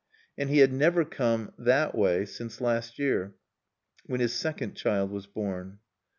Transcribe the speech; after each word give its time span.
And 0.35 0.49
he 0.49 0.57
had 0.57 0.73
never 0.73 1.05
come 1.05 1.53
("that 1.59 1.93
way") 1.93 2.25
since 2.25 2.59
last 2.59 2.97
year, 2.97 3.35
when 4.07 4.19
his 4.19 4.33
second 4.33 4.73
child 4.73 5.11
was 5.11 5.27
born. 5.27 5.77